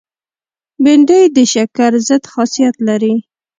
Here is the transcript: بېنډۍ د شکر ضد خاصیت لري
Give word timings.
بېنډۍ 0.83 1.23
د 1.35 1.37
شکر 1.53 1.91
ضد 2.07 2.23
خاصیت 2.33 2.75
لري 2.87 3.15